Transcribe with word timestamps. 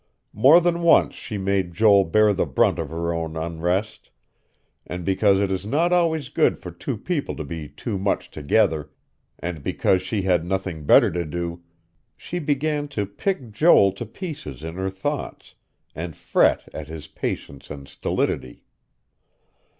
More 0.33 0.59
than 0.59 0.81
once 0.81 1.13
she 1.13 1.37
made 1.37 1.75
Joel 1.75 2.05
bear 2.05 2.33
the 2.33 2.47
brunt 2.47 2.79
of 2.79 2.89
her 2.89 3.13
own 3.13 3.37
unrest; 3.37 4.09
and 4.87 5.05
because 5.05 5.39
it 5.39 5.51
is 5.51 5.63
not 5.63 5.93
always 5.93 6.29
good 6.29 6.57
for 6.57 6.71
two 6.71 6.97
people 6.97 7.35
to 7.35 7.43
be 7.43 7.69
too 7.69 7.99
much 7.99 8.31
together, 8.31 8.89
and 9.37 9.61
because 9.61 10.01
she 10.01 10.23
had 10.23 10.43
nothing 10.43 10.85
better 10.85 11.11
to 11.11 11.23
do, 11.23 11.61
she 12.17 12.39
began 12.39 12.87
to 12.87 13.05
pick 13.05 13.51
Joel 13.51 13.91
to 13.91 14.07
pieces 14.07 14.63
in 14.63 14.73
her 14.73 14.89
thoughts, 14.89 15.53
and 15.93 16.15
fret 16.15 16.67
at 16.73 16.87
his 16.87 17.05
patience 17.05 17.69
and 17.69 17.87
stolidity. 17.87 18.63